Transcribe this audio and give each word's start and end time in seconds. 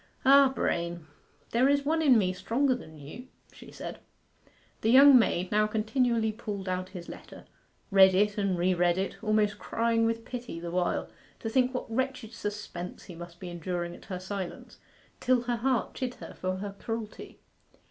'Ah, 0.25 0.49
Brain, 0.49 1.05
there 1.51 1.69
is 1.69 1.85
one 1.85 2.01
in 2.01 2.17
me 2.17 2.33
stronger 2.33 2.73
than 2.73 2.97
you!' 2.97 3.27
she 3.53 3.71
said. 3.71 3.99
The 4.81 4.89
young 4.89 5.15
maid 5.19 5.51
now 5.51 5.67
continually 5.67 6.31
pulled 6.31 6.67
out 6.67 6.89
his 6.89 7.07
letter, 7.07 7.45
read 7.91 8.15
it 8.15 8.35
and 8.35 8.57
re 8.57 8.73
read 8.73 8.97
it, 8.97 9.23
almost 9.23 9.59
crying 9.59 10.07
with 10.07 10.25
pity 10.25 10.59
the 10.59 10.71
while, 10.71 11.07
to 11.41 11.49
think 11.51 11.71
what 11.75 11.85
wretched 11.93 12.33
suspense 12.33 13.03
he 13.03 13.13
must 13.13 13.39
be 13.39 13.49
enduring 13.51 13.93
at 13.95 14.05
her 14.05 14.19
silence, 14.19 14.79
till 15.19 15.41
her 15.43 15.57
heart 15.57 15.93
chid 15.93 16.15
her 16.15 16.33
for 16.33 16.55
her 16.55 16.73
cruelty. 16.79 17.37